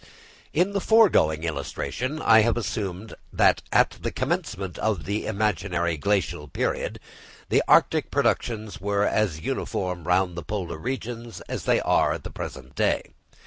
[0.51, 6.47] In the foregoing illustration, I have assumed that at the commencement of our imaginary Glacial
[6.47, 6.99] period,
[7.49, 12.31] the arctic productions were as uniform round the polar regions as they are at the
[12.31, 13.11] present day.